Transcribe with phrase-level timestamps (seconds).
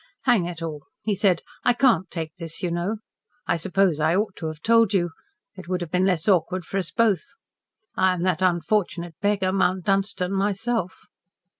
[0.23, 2.95] "Hang it all," he said, "I can't take this, you know.
[3.45, 5.11] I suppose I ought to have told you.
[5.55, 7.23] It would have been less awkward for us both.
[7.95, 11.01] I am that unfortunate beggar, Mount Dunstan, myself."